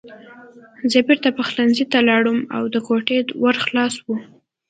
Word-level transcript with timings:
زه 0.91 0.97
بېرته 1.07 1.29
پخلنځي 1.37 1.85
ته 1.91 1.99
لاړم 2.09 2.39
او 2.55 2.63
د 2.73 2.75
کوټې 2.87 3.19
ور 3.43 3.55
خلاص 3.65 3.93
و 3.99 4.07